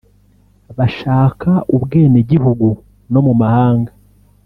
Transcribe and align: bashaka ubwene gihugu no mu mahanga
bashaka 0.77 1.49
ubwene 1.75 2.19
gihugu 2.31 2.67
no 3.11 3.21
mu 3.25 3.33
mahanga 3.41 3.91